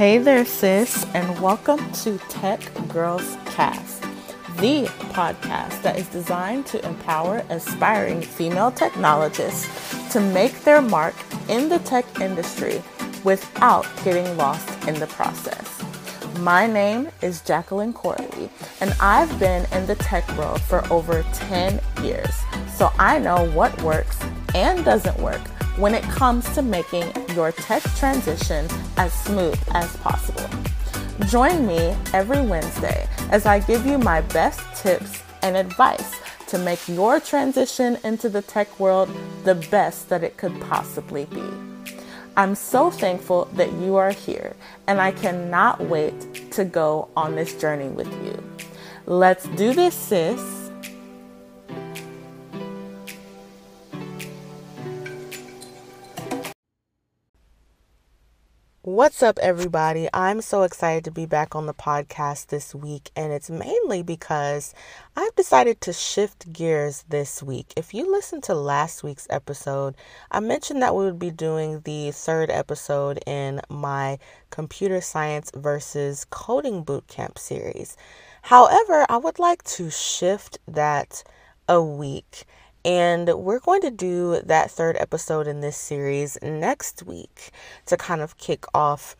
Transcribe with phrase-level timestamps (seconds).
[0.00, 2.58] Hey there, sis, and welcome to Tech
[2.88, 4.00] Girls Cast,
[4.56, 9.68] the podcast that is designed to empower aspiring female technologists
[10.10, 11.14] to make their mark
[11.50, 12.82] in the tech industry
[13.24, 15.82] without getting lost in the process.
[16.38, 18.48] My name is Jacqueline Corley,
[18.80, 22.34] and I've been in the tech world for over 10 years,
[22.74, 24.18] so I know what works
[24.54, 25.42] and doesn't work
[25.80, 30.46] when it comes to making your tech transition as smooth as possible.
[31.26, 36.86] Join me every Wednesday as I give you my best tips and advice to make
[36.86, 39.08] your transition into the tech world
[39.44, 41.42] the best that it could possibly be.
[42.36, 44.54] I'm so thankful that you are here,
[44.86, 48.42] and I cannot wait to go on this journey with you.
[49.06, 50.59] Let's do this, sis.
[58.82, 60.08] What's up, everybody?
[60.14, 64.72] I'm so excited to be back on the podcast this week, and it's mainly because
[65.14, 67.74] I've decided to shift gears this week.
[67.76, 69.96] If you listened to last week's episode,
[70.30, 76.24] I mentioned that we would be doing the third episode in my computer science versus
[76.30, 77.98] coding bootcamp series.
[78.40, 81.22] However, I would like to shift that
[81.68, 82.46] a week
[82.84, 87.50] and we're going to do that third episode in this series next week
[87.86, 89.16] to kind of kick off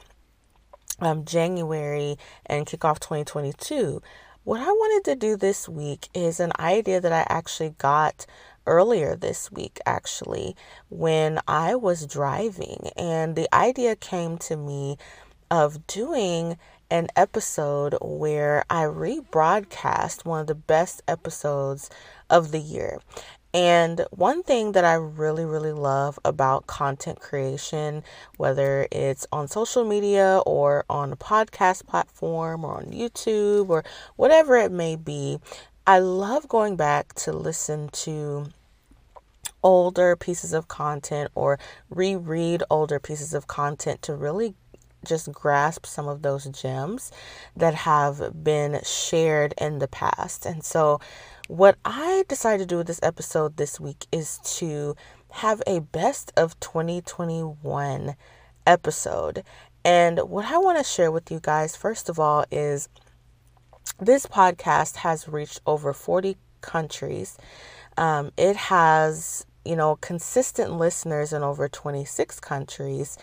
[1.01, 2.17] um, January
[2.47, 4.03] and kick off 2022.
[4.45, 8.25] What I wanted to do this week is an idea that I actually got
[8.67, 10.57] earlier this week, actually,
[10.89, 12.91] when I was driving.
[12.97, 14.97] And the idea came to me
[15.51, 16.57] of doing
[16.91, 21.91] an episode where I rebroadcast one of the best episodes
[22.29, 23.01] of the year.
[23.53, 28.05] And one thing that I really, really love about content creation,
[28.37, 34.57] whether it's on social media or on a podcast platform or on YouTube or whatever
[34.57, 35.41] it may be,
[35.87, 38.47] I love going back to listen to
[39.63, 41.59] older pieces of content or
[41.91, 44.55] reread older pieces of content to really
[45.05, 47.11] just grasp some of those gems
[47.57, 50.47] that have been shared in the past.
[50.47, 51.01] And so
[51.51, 54.95] what I decided to do with this episode this week is to
[55.31, 58.15] have a best of 2021
[58.65, 59.43] episode.
[59.85, 62.89] And what I want to share with you guys, first of all, is
[63.99, 67.37] this podcast has reached over 40 countries.
[67.97, 73.19] Um, it has, you know, consistent listeners in over 26 countries.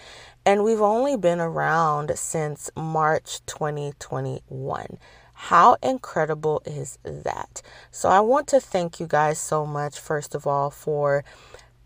[0.46, 4.98] And we've only been around since March 2021.
[5.40, 7.62] How incredible is that?
[7.92, 11.24] So, I want to thank you guys so much, first of all, for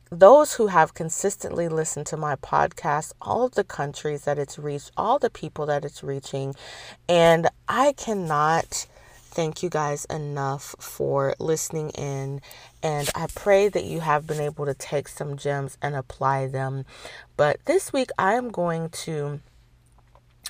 [0.10, 4.92] those who have consistently listened to my podcast, all of the countries that it's reached,
[4.96, 6.56] all the people that it's reaching.
[7.10, 8.88] And I cannot
[9.32, 12.42] thank you guys enough for listening in.
[12.82, 16.86] And I pray that you have been able to take some gems and apply them.
[17.36, 19.42] But this week, I am going to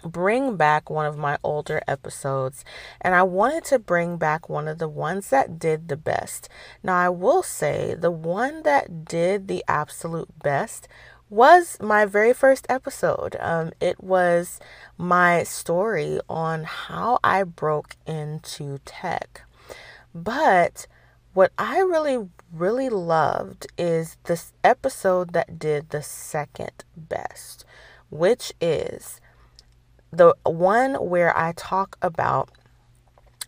[0.04, 2.64] bring back one of my older episodes
[3.00, 6.50] and I wanted to bring back one of the ones that did the best.
[6.84, 10.88] Now, I will say the one that did the absolute best
[11.30, 13.38] was my very first episode.
[13.40, 14.60] Um, it was
[14.98, 19.42] my story on how I broke into tech.
[20.14, 20.88] But
[21.34, 27.64] what I really, really loved is this episode that did the second best,
[28.10, 29.22] which is
[30.12, 32.50] the one where I talk about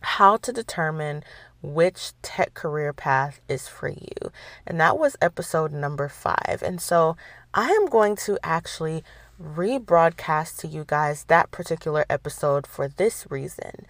[0.00, 1.24] how to determine
[1.62, 4.30] which tech career path is for you.
[4.66, 6.62] And that was episode number five.
[6.62, 7.16] And so
[7.54, 9.02] I am going to actually
[9.42, 13.86] rebroadcast to you guys that particular episode for this reason.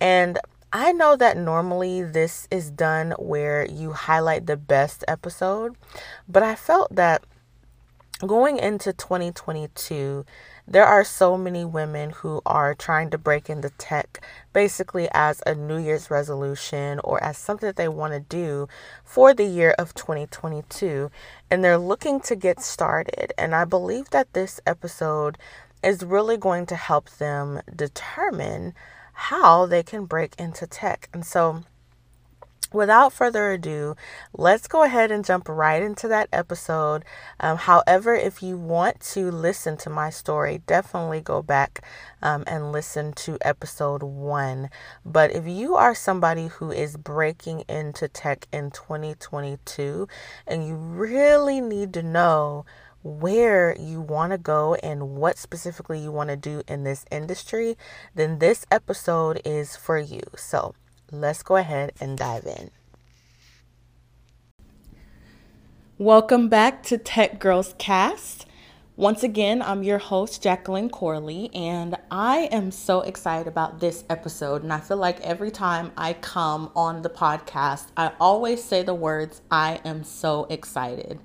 [0.00, 0.38] And
[0.72, 5.76] I know that normally this is done where you highlight the best episode,
[6.28, 7.24] but I felt that
[8.26, 10.24] going into 2022,
[10.68, 15.54] there are so many women who are trying to break into tech basically as a
[15.54, 18.68] New Year's resolution or as something that they want to do
[19.04, 21.10] for the year of 2022.
[21.50, 23.32] And they're looking to get started.
[23.38, 25.38] And I believe that this episode
[25.84, 28.74] is really going to help them determine
[29.12, 31.08] how they can break into tech.
[31.12, 31.62] And so,
[32.72, 33.96] without further ado,
[34.32, 37.04] let's go ahead and jump right into that episode.
[37.40, 41.84] Um, however, if you want to listen to my story, definitely go back
[42.22, 44.70] um, and listen to episode one.
[45.04, 50.08] But if you are somebody who is breaking into tech in 2022
[50.46, 52.64] and you really need to know
[53.02, 57.76] where you want to go and what specifically you want to do in this industry,
[58.14, 60.22] then this episode is for you.
[60.36, 60.74] So
[61.10, 62.70] let's go ahead and dive in.
[65.98, 68.46] Welcome back to Tech Girls Cast.
[68.96, 74.62] Once again, I'm your host, Jacqueline Corley, and I am so excited about this episode.
[74.62, 78.94] And I feel like every time I come on the podcast, I always say the
[78.94, 81.20] words, I am so excited.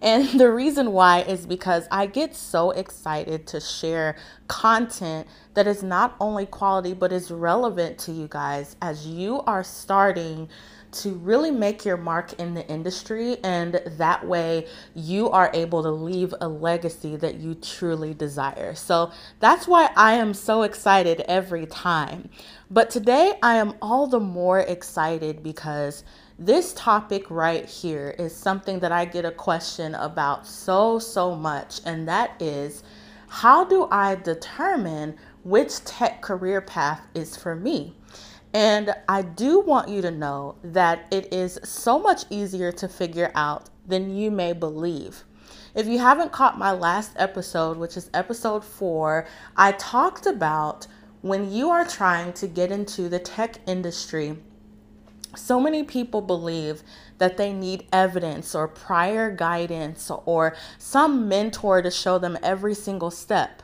[0.00, 4.16] And the reason why is because I get so excited to share
[4.48, 9.64] content that is not only quality, but is relevant to you guys as you are
[9.64, 10.48] starting
[10.92, 13.36] to really make your mark in the industry.
[13.44, 18.74] And that way you are able to leave a legacy that you truly desire.
[18.74, 22.28] So that's why I am so excited every time.
[22.70, 26.04] But today I am all the more excited because
[26.40, 31.82] this topic right here is something that I get a question about so, so much.
[31.84, 32.82] And that is
[33.28, 37.94] how do I determine which tech career path is for me?
[38.54, 43.30] And I do want you to know that it is so much easier to figure
[43.34, 45.24] out than you may believe.
[45.74, 49.26] If you haven't caught my last episode, which is episode four,
[49.58, 50.86] I talked about
[51.20, 54.38] when you are trying to get into the tech industry,
[55.36, 56.82] so many people believe
[57.18, 63.10] that they need evidence or prior guidance or some mentor to show them every single
[63.10, 63.62] step.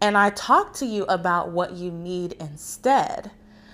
[0.00, 3.30] And I talked to you about what you need instead.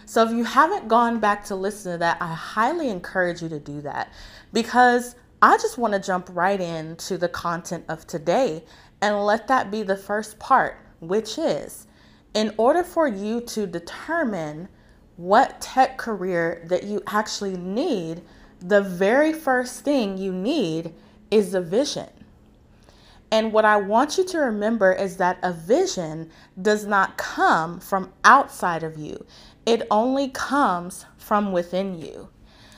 [0.06, 3.58] So if you haven't gone back to listen to that, I highly encourage you to
[3.58, 4.12] do that
[4.52, 8.64] because I just want to jump right into the content of today
[9.00, 11.86] and let that be the first part, which is
[12.34, 14.68] in order for you to determine
[15.18, 18.22] what tech career that you actually need,
[18.60, 20.94] the very first thing you need
[21.28, 22.08] is a vision.
[23.28, 26.30] And what I want you to remember is that a vision
[26.62, 29.26] does not come from outside of you.
[29.66, 32.28] It only comes from within you.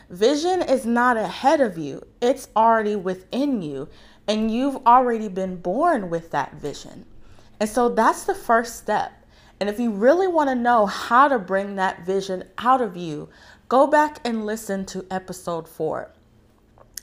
[0.09, 3.87] Vision is not ahead of you, it's already within you,
[4.27, 7.05] and you've already been born with that vision.
[7.61, 9.13] And so that's the first step.
[9.61, 13.29] And if you really want to know how to bring that vision out of you,
[13.69, 16.11] go back and listen to episode four.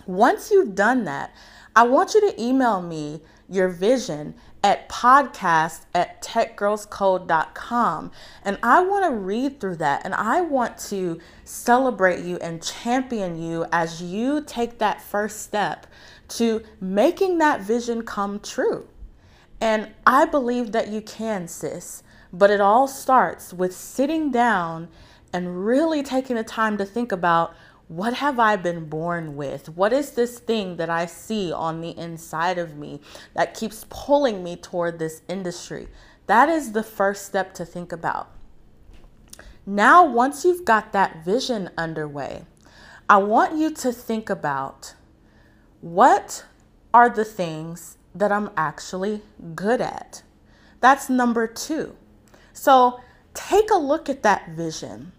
[0.08, 1.34] Once you've done that,
[1.76, 4.34] I want you to email me your vision
[4.64, 8.12] at podcast at techgirlscode.com.
[8.44, 13.42] And I want to read through that and I want to celebrate you and champion
[13.42, 15.88] you as you take that first step
[16.30, 18.88] to making that vision come true.
[19.62, 22.04] And I believe that you can, sis.
[22.32, 24.90] But it all starts with sitting down
[25.34, 27.56] and really taking the time to think about
[27.88, 29.70] what have I been born with?
[29.70, 33.00] What is this thing that I see on the inside of me
[33.34, 35.88] that keeps pulling me toward this industry?
[36.26, 38.30] That is the first step to think about.
[39.66, 42.46] Now, once you've got that vision underway,
[43.10, 44.94] I want you to think about
[45.80, 46.46] what
[46.94, 49.22] are the things that I'm actually
[49.56, 50.24] good at.
[50.82, 51.96] That's number two.
[52.58, 53.00] So
[53.34, 55.12] take a look at that vision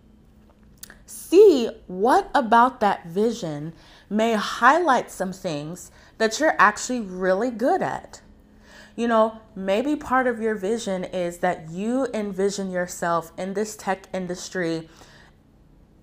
[1.28, 3.72] see what about that vision
[4.10, 8.20] may highlight some things that you're actually really good at.
[8.96, 14.08] You know, maybe part of your vision is that you envision yourself in this tech
[14.12, 14.88] industry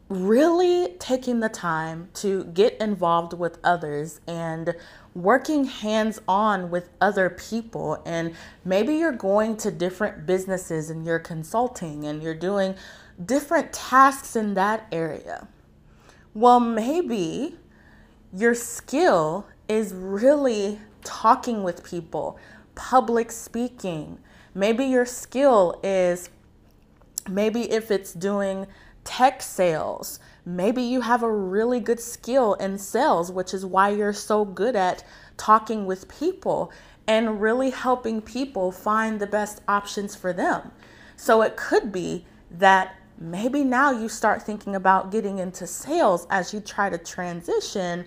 [0.08, 4.76] really taking the time to get involved with others and
[5.16, 8.02] working hands on with other people.
[8.06, 12.76] And maybe you're going to different businesses and you're consulting and you're doing
[13.24, 15.48] different tasks in that area.
[16.34, 17.56] Well, maybe
[18.34, 22.38] your skill is really talking with people,
[22.76, 24.20] public speaking.
[24.54, 26.30] Maybe your skill is
[27.28, 28.68] maybe if it's doing
[29.06, 34.12] tech sales, maybe you have a really good skill in sales, which is why you're
[34.12, 35.06] so good at
[35.38, 36.72] talking with people
[37.08, 40.72] and really helping people find the best options for them.
[41.16, 46.54] So it could be that maybe now you start thinking about getting into sales as
[46.54, 48.06] you try to transition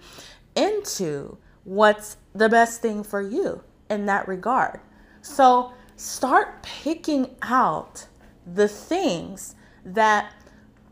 [0.55, 4.81] into what's the best thing for you in that regard.
[5.23, 8.07] So start picking out
[8.47, 10.33] the things that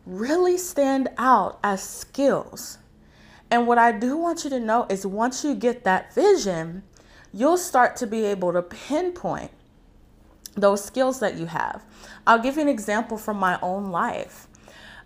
[0.07, 2.79] really stand out as skills.
[3.51, 6.83] And what I do want you to know is once you get that vision,
[7.33, 9.51] you'll start to be able to pinpoint
[10.55, 11.83] those skills that you have.
[12.27, 14.49] I'll give you an example from my own life.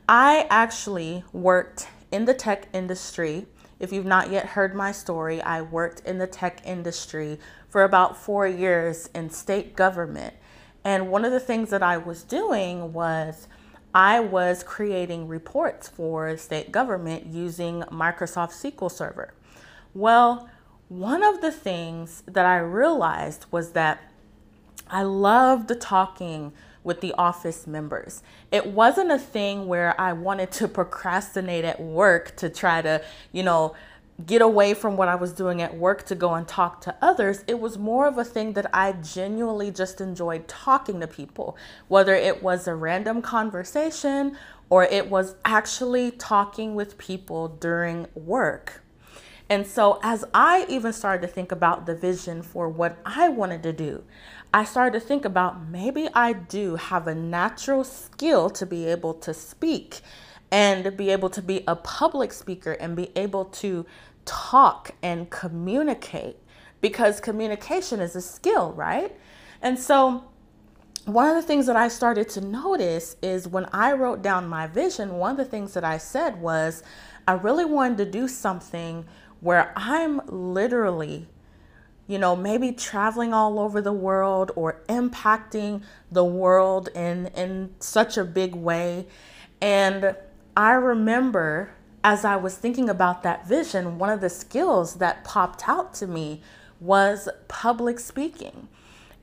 [0.08, 3.46] I actually worked in the tech industry
[3.80, 8.14] if you've not yet heard my story, I worked in the tech industry for about
[8.14, 10.34] four years in state government.
[10.84, 13.48] And one of the things that I was doing was
[13.94, 19.34] I was creating reports for state government using Microsoft SQL Server.
[19.94, 20.48] Well,
[20.88, 24.00] one of the things that I realized was that
[24.88, 28.22] I loved talking with the office members.
[28.50, 33.42] It wasn't a thing where I wanted to procrastinate at work to try to, you
[33.42, 33.74] know,
[34.26, 37.44] get away from what I was doing at work to go and talk to others.
[37.46, 41.56] It was more of a thing that I genuinely just enjoyed talking to people,
[41.88, 44.36] whether it was a random conversation
[44.68, 48.82] or it was actually talking with people during work.
[49.48, 53.64] And so, as I even started to think about the vision for what I wanted
[53.64, 54.04] to do,
[54.54, 59.14] I started to think about maybe I do have a natural skill to be able
[59.14, 60.02] to speak
[60.52, 63.86] and be able to be a public speaker and be able to
[64.24, 66.36] talk and communicate
[66.80, 69.16] because communication is a skill, right?
[69.62, 70.24] And so,
[71.06, 74.66] one of the things that I started to notice is when I wrote down my
[74.66, 76.82] vision, one of the things that I said was
[77.26, 79.06] I really wanted to do something
[79.40, 81.26] where I'm literally
[82.10, 88.18] you know, maybe traveling all over the world or impacting the world in in such
[88.18, 89.06] a big way.
[89.60, 90.16] And
[90.56, 91.70] I remember
[92.02, 96.06] as I was thinking about that vision, one of the skills that popped out to
[96.06, 96.42] me
[96.80, 98.68] was public speaking.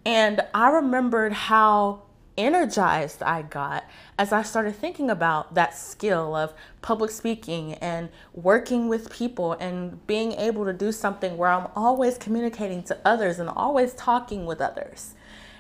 [0.06, 2.04] And I remembered how
[2.38, 3.84] energized I got
[4.18, 10.06] as I started thinking about that skill of public speaking and working with people and
[10.06, 14.62] being able to do something where I'm always communicating to others and always talking with
[14.62, 15.16] others.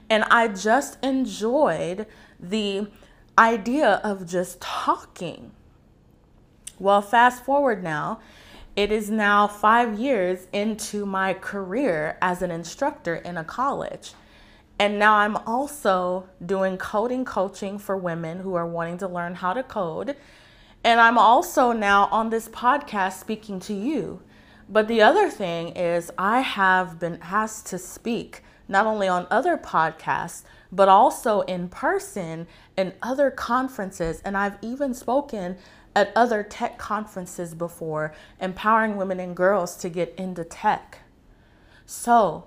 [0.09, 2.05] And I just enjoyed
[2.39, 2.87] the
[3.37, 5.51] idea of just talking.
[6.79, 8.19] Well, fast forward now,
[8.75, 14.13] it is now five years into my career as an instructor in a college.
[14.77, 19.53] And now I'm also doing coding coaching for women who are wanting to learn how
[19.53, 20.15] to code.
[20.83, 24.21] And I'm also now on this podcast speaking to you.
[24.69, 29.57] But the other thing is, I have been asked to speak not only on other
[29.57, 32.45] podcasts, but also in person
[32.77, 34.21] in other conferences.
[34.23, 35.57] And I've even spoken
[35.97, 40.99] at other tech conferences before, empowering women and girls to get into tech.
[41.87, 42.45] So,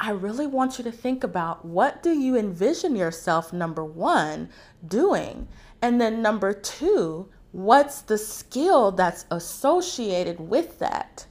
[0.00, 4.48] I really want you to think about what do you envision yourself number 1
[4.88, 5.46] doing?
[5.82, 11.26] And then number 2, what's the skill that's associated with that?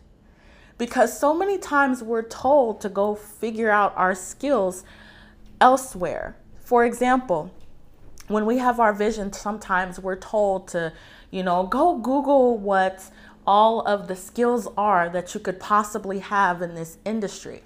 [0.77, 4.83] Because so many times we're told to go figure out our skills
[5.59, 6.37] elsewhere.
[6.59, 7.51] For example,
[8.27, 10.93] when we have our vision, sometimes we're told to,
[11.35, 13.11] you know, go Google what
[13.45, 17.61] all of the skills are that you could possibly have in this industry.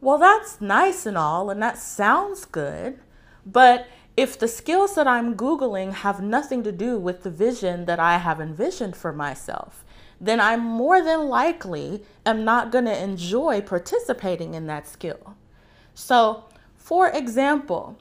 [0.00, 2.98] Well, that's nice and all, and that sounds good,
[3.44, 8.00] but if the skills that I'm Googling have nothing to do with the vision that
[8.00, 9.84] I have envisioned for myself,
[10.18, 15.36] then I more than likely am not going to enjoy participating in that skill.
[15.94, 16.44] So,
[16.76, 17.98] for example,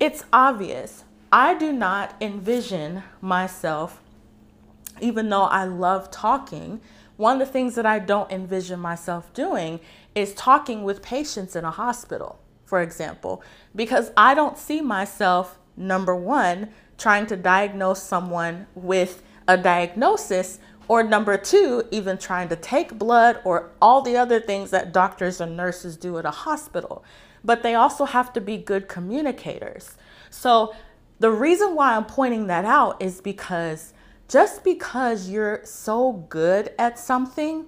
[0.00, 4.00] it's obvious I do not envision myself,
[5.00, 6.80] even though I love talking,
[7.16, 9.80] one of the things that I don't envision myself doing
[10.14, 13.42] is talking with patients in a hospital, for example,
[13.74, 20.58] because I don't see myself, number one, trying to diagnose someone with a diagnosis,
[20.88, 25.40] or number two, even trying to take blood or all the other things that doctors
[25.40, 27.04] and nurses do at a hospital.
[27.42, 29.96] But they also have to be good communicators.
[30.30, 30.74] So,
[31.20, 33.94] the reason why I'm pointing that out is because
[34.28, 37.66] just because you're so good at something,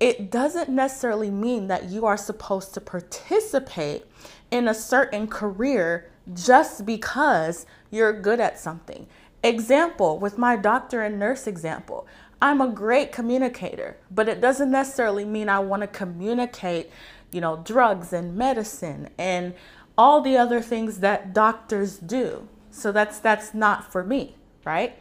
[0.00, 4.04] it doesn't necessarily mean that you are supposed to participate
[4.50, 9.06] in a certain career just because you're good at something.
[9.42, 12.06] Example with my doctor and nurse example,
[12.40, 16.90] I'm a great communicator, but it doesn't necessarily mean I want to communicate,
[17.32, 19.54] you know, drugs and medicine and
[19.96, 22.48] all the other things that doctors do.
[22.70, 24.96] So that's that's not for me, right?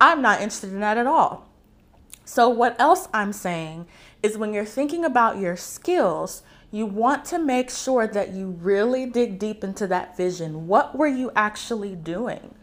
[0.00, 1.46] I'm not interested in that at all.
[2.24, 3.86] So, what else I'm saying
[4.22, 9.04] is when you're thinking about your skills, you want to make sure that you really
[9.04, 10.68] dig deep into that vision.
[10.68, 12.54] What were you actually doing?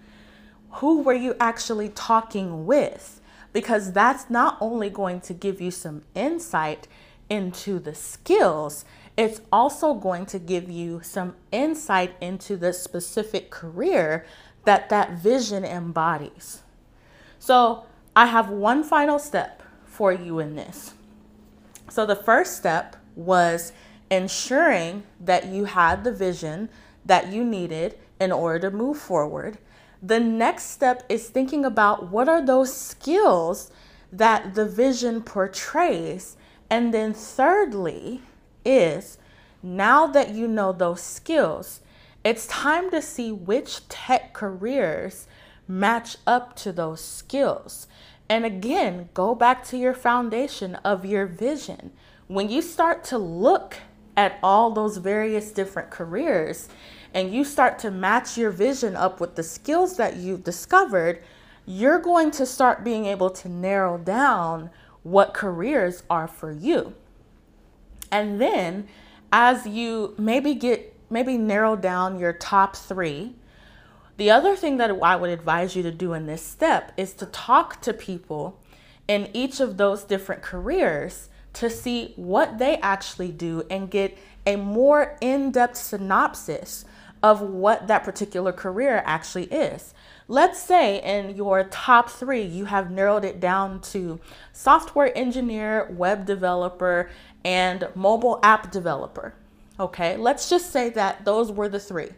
[0.71, 3.19] Who were you actually talking with?
[3.51, 6.87] Because that's not only going to give you some insight
[7.29, 8.85] into the skills,
[9.17, 14.25] it's also going to give you some insight into the specific career
[14.63, 16.61] that that vision embodies.
[17.47, 20.95] So I have one final step for you in this.
[21.89, 23.71] So, the first step was
[24.11, 26.67] ensuring that you had the vision
[27.05, 29.59] that you needed in order to move forward.
[30.03, 33.71] The next step is thinking about what are those skills
[34.11, 36.35] that the vision portrays.
[36.69, 38.23] And then, thirdly,
[38.65, 39.19] is
[39.63, 41.79] now that you know those skills,
[42.25, 45.27] it's time to see which tech careers
[45.67, 47.87] match up to those skills.
[48.29, 51.91] And again, go back to your foundation of your vision.
[52.27, 53.77] When you start to look
[54.15, 56.67] at all those various different careers
[57.13, 61.23] and you start to match your vision up with the skills that you've discovered,
[61.65, 64.69] you're going to start being able to narrow down
[65.03, 66.93] what careers are for you.
[68.11, 68.87] And then
[69.31, 73.35] as you maybe get maybe narrow down your top 3
[74.17, 77.27] the other thing that I would advise you to do in this step is to
[77.27, 78.59] talk to people
[79.07, 84.55] in each of those different careers to see what they actually do and get a
[84.55, 86.85] more in depth synopsis
[87.23, 89.93] of what that particular career actually is.
[90.27, 94.19] Let's say in your top three, you have narrowed it down to
[94.51, 97.09] software engineer, web developer,
[97.43, 99.33] and mobile app developer.
[99.79, 102.09] Okay, let's just say that those were the three.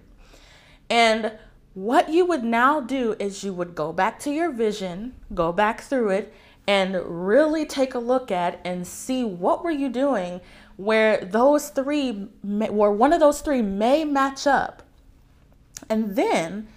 [0.89, 1.33] And
[1.79, 5.79] what you would now do is you would go back to your vision, go back
[5.79, 6.33] through it,
[6.67, 10.41] and really take a look at and see what were you doing
[10.75, 12.11] where those three,
[12.43, 14.83] where one of those three may match up.
[15.89, 16.67] And then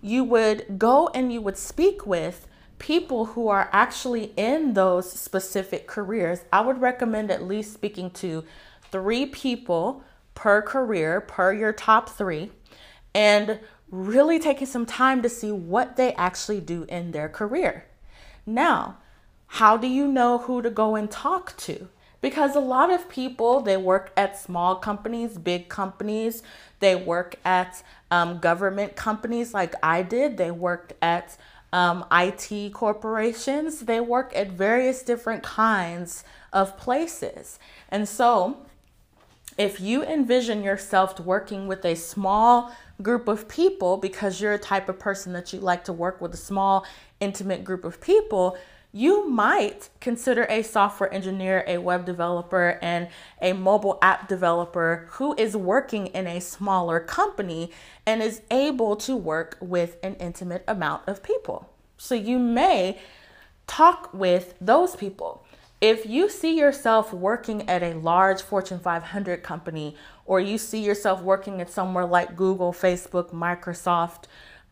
[0.00, 2.46] you would go and you would speak with
[2.78, 6.40] people who are actually in those specific careers.
[6.50, 8.42] I would recommend at least speaking to
[8.90, 10.02] three people
[10.34, 12.52] per career, per your top three.
[13.14, 17.84] And really taking some time to see what they actually do in their career.
[18.44, 18.98] Now,
[19.46, 21.88] how do you know who to go and talk to?
[22.20, 26.42] Because a lot of people, they work at small companies, big companies,
[26.80, 31.36] they work at um, government companies like I did, they worked at
[31.72, 37.58] um, IT corporations, they work at various different kinds of places.
[37.90, 38.66] And so,
[39.58, 44.88] if you envision yourself working with a small group of people because you're a type
[44.88, 46.86] of person that you like to work with a small,
[47.20, 48.56] intimate group of people,
[48.92, 53.08] you might consider a software engineer, a web developer, and
[53.42, 57.70] a mobile app developer who is working in a smaller company
[58.06, 61.70] and is able to work with an intimate amount of people.
[61.98, 62.98] So you may
[63.66, 65.45] talk with those people.
[65.80, 71.20] If you see yourself working at a large Fortune 500 company, or you see yourself
[71.22, 74.24] working at somewhere like Google, Facebook, Microsoft,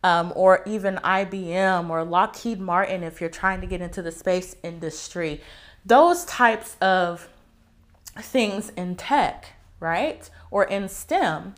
[0.03, 4.55] um, or even IBM or Lockheed Martin, if you're trying to get into the space
[4.61, 5.41] industry,
[5.83, 7.27] those types of
[8.17, 10.29] things in tech, right?
[10.51, 11.55] Or in STEM.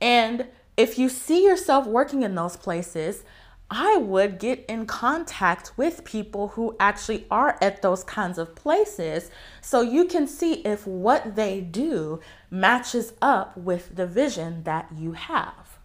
[0.00, 3.24] And if you see yourself working in those places,
[3.70, 9.30] I would get in contact with people who actually are at those kinds of places
[9.60, 15.12] so you can see if what they do matches up with the vision that you
[15.12, 15.78] have.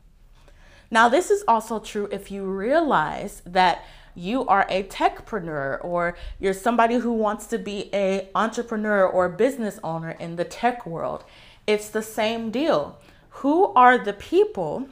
[0.92, 6.54] Now, this is also true if you realize that you are a techpreneur or you're
[6.54, 11.24] somebody who wants to be a entrepreneur or business owner in the tech world.
[11.66, 13.00] It's the same deal.
[13.30, 14.88] Who are the people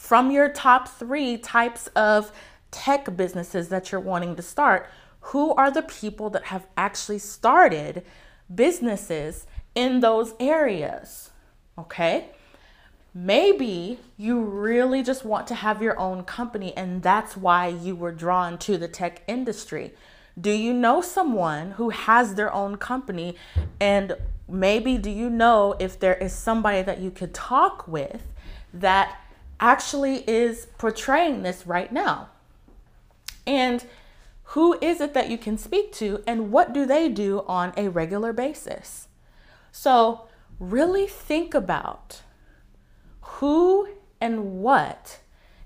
[0.00, 2.32] from your top three types of
[2.70, 4.88] tech businesses that you're wanting to start,
[5.20, 8.02] who are the people that have actually started
[8.52, 11.30] businesses in those areas?
[11.78, 12.30] Okay.
[13.12, 18.10] Maybe you really just want to have your own company and that's why you were
[18.10, 19.92] drawn to the tech industry.
[20.40, 23.36] Do you know someone who has their own company?
[23.78, 24.16] And
[24.48, 28.22] maybe do you know if there is somebody that you could talk with
[28.72, 29.18] that
[29.60, 32.30] actually is portraying this right now.
[33.46, 33.84] And
[34.44, 37.88] who is it that you can speak to, and what do they do on a
[37.88, 39.06] regular basis?
[39.70, 40.26] So,
[40.58, 42.22] really think about
[43.20, 43.88] who
[44.20, 45.20] and what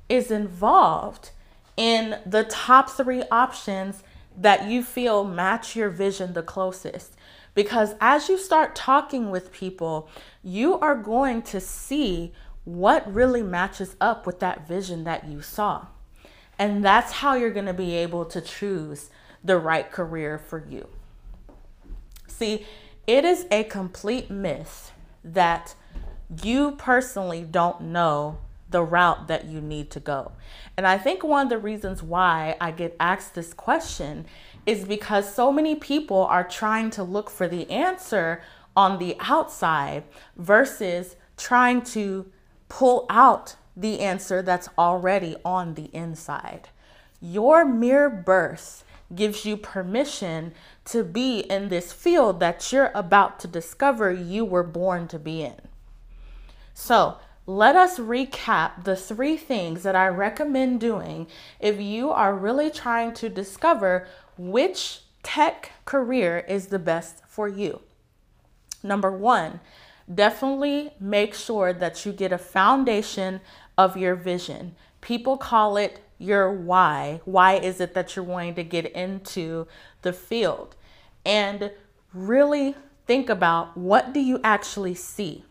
[0.08, 1.30] is involved
[1.76, 4.02] in the top three options
[4.36, 7.14] that you feel match your vision the closest.
[7.54, 10.08] Because as you start talking with people,
[10.42, 12.32] you are going to see
[12.64, 15.86] what really matches up with that vision that you saw.
[16.58, 19.10] And that's how you're going to be able to choose
[19.42, 20.88] the right career for you.
[22.26, 22.66] See,
[23.06, 25.74] it is a complete myth that
[26.42, 28.38] you personally don't know
[28.70, 30.32] the route that you need to go.
[30.76, 34.26] And I think one of the reasons why I get asked this question
[34.66, 38.42] is because so many people are trying to look for the answer
[38.74, 40.02] on the outside
[40.36, 42.26] versus trying to
[42.74, 46.68] pull out the answer that's already on the inside.
[47.20, 48.84] Your mere birth
[49.14, 50.52] gives you permission
[50.86, 55.42] to be in this field that you're about to discover you were born to be
[55.42, 55.54] in.
[56.74, 61.28] So, let us recap the three things that I recommend doing
[61.60, 67.82] if you are really trying to discover which tech career is the best for you.
[68.82, 69.60] Number one,
[70.12, 73.40] definitely make sure that you get a foundation
[73.78, 74.74] of your vision.
[75.00, 77.20] People call it your why.
[77.24, 79.66] Why is it that you're wanting to get into
[80.02, 80.76] the field?
[81.24, 81.72] And
[82.12, 82.74] really
[83.06, 85.44] think about what do you actually see?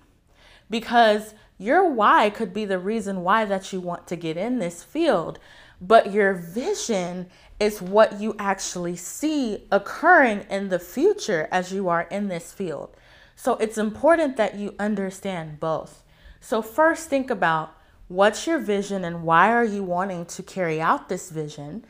[0.70, 4.84] Because your why could be the reason why that you want to get in this
[4.84, 5.40] field,
[5.80, 7.28] but your vision
[7.60, 12.96] is what you actually see occurring in the future as you are in this field.
[13.36, 16.04] So it's important that you understand both.
[16.40, 17.76] So first think about
[18.08, 21.86] what's your vision and why are you wanting to carry out this vision?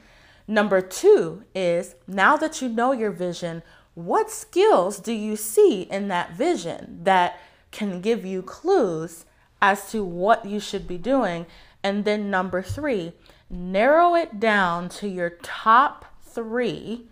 [0.48, 6.08] Number 2 is now that you know your vision, what skills do you see in
[6.10, 7.40] that vision that
[7.72, 9.26] can give you clues
[9.62, 11.46] as to what you should be doing?
[11.84, 13.14] And then number 3,
[13.50, 17.08] narrow it down to your top 3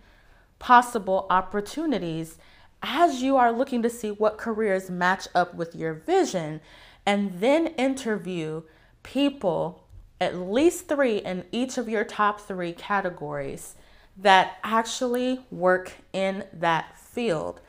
[0.58, 2.38] possible opportunities
[2.82, 6.60] as you are looking to see what careers match up with your vision,
[7.06, 8.62] and then interview
[9.02, 9.86] people,
[10.20, 13.76] at least three in each of your top three categories,
[14.16, 17.60] that actually work in that field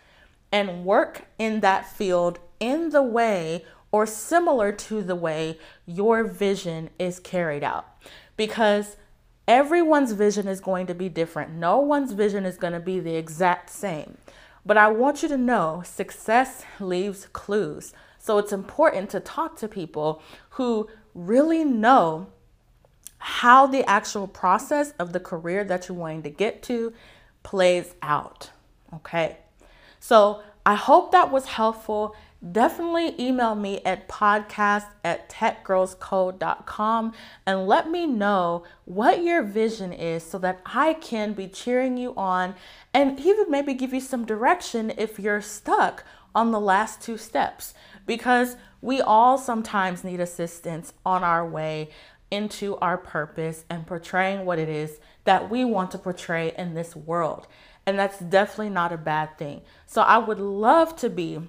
[0.52, 6.89] and work in that field in the way or similar to the way your vision
[6.99, 7.86] is carried out.
[8.36, 8.97] Because
[9.47, 11.52] everyone's vision is going to be different.
[11.54, 14.17] No one's vision is going to be the exact same.
[14.65, 17.93] But I want you to know success leaves clues.
[18.17, 20.21] So it's important to talk to people
[20.52, 22.28] who really know
[23.17, 26.93] how the actual process of the career that you're wanting to get to
[27.43, 28.52] plays out.
[28.93, 29.38] Okay.
[29.99, 32.15] So I hope that was helpful
[32.51, 37.13] definitely email me at podcast at techgirlscode.com
[37.45, 42.13] and let me know what your vision is so that I can be cheering you
[42.15, 42.56] on
[42.93, 46.03] and even maybe give you some direction if you're stuck
[46.36, 47.73] on the last two steps
[48.06, 51.89] because we all sometimes need assistance on our way
[52.29, 56.95] into our purpose and portraying what it is that we want to portray in this
[56.95, 57.47] world.
[57.86, 59.62] And that's definitely not a bad thing.
[59.86, 61.41] So I would love to be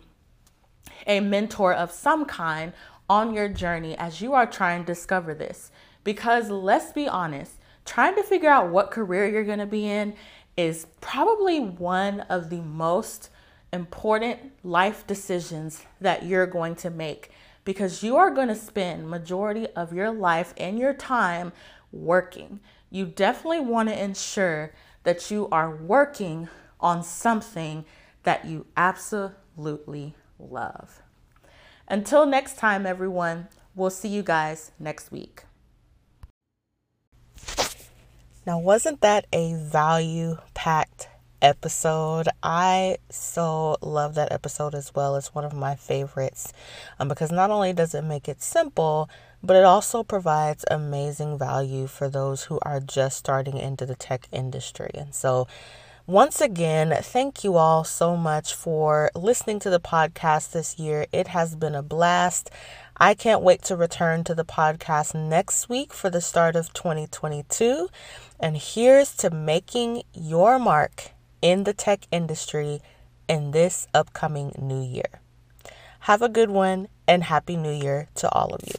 [1.06, 2.72] a mentor of some kind
[3.08, 5.70] on your journey as you are trying to discover this.
[6.02, 7.52] Because let's be honest,
[7.84, 10.14] trying to figure out what career you're going to be in
[10.56, 13.30] is probably one of the most
[13.72, 17.30] important life decisions that you're going to make
[17.64, 21.52] because you are going to spend majority of your life and your time
[21.92, 22.60] working.
[22.90, 26.48] You definitely want to ensure that you are working
[26.80, 27.84] on something
[28.22, 31.02] that you absolutely love.
[31.88, 35.44] Until next time, everyone, we'll see you guys next week.
[38.46, 41.08] Now, wasn't that a value packed
[41.40, 42.28] episode?
[42.42, 45.16] I so love that episode as well.
[45.16, 46.52] It's one of my favorites
[46.98, 49.08] um, because not only does it make it simple,
[49.42, 54.26] but it also provides amazing value for those who are just starting into the tech
[54.32, 54.90] industry.
[54.94, 55.46] And so,
[56.06, 61.06] once again, thank you all so much for listening to the podcast this year.
[61.12, 62.50] It has been a blast.
[62.98, 67.88] I can't wait to return to the podcast next week for the start of 2022.
[68.38, 72.82] And here's to making your mark in the tech industry
[73.26, 75.22] in this upcoming new year.
[76.00, 78.74] Have a good one and Happy New Year to all of you.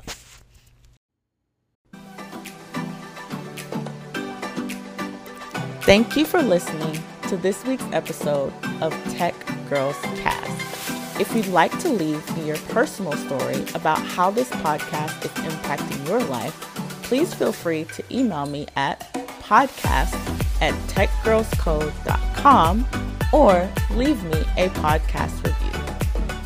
[5.81, 9.33] Thank you for listening to this week's episode of Tech
[9.67, 11.19] Girls Cast.
[11.19, 16.07] If you'd like to leave me your personal story about how this podcast is impacting
[16.07, 16.53] your life,
[17.01, 19.11] please feel free to email me at
[19.41, 20.13] podcast
[20.61, 22.85] at techgirlscode.com
[23.33, 25.71] or leave me a podcast review.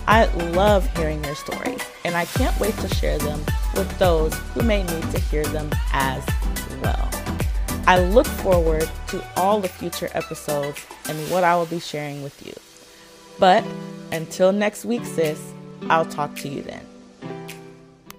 [0.08, 3.44] I love hearing your stories, and I can't wait to share them
[3.76, 6.26] with those who may need to hear them as
[6.82, 7.09] well.
[7.90, 12.46] I look forward to all the future episodes and what I will be sharing with
[12.46, 12.54] you.
[13.40, 13.66] But
[14.12, 15.42] until next week, sis,
[15.90, 16.89] I'll talk to you then.